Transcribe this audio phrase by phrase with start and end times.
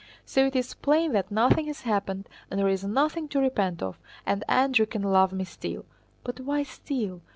[0.25, 3.99] "So it is plain that nothing has happened and there is nothing to repent of,
[4.25, 5.85] and Andrew can love me still.
[6.23, 7.21] But why 'still?